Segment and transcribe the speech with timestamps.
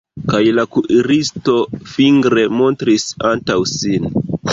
[0.29, 1.55] Kaj la kuiristo
[1.91, 4.09] fingre montris antaŭ sin.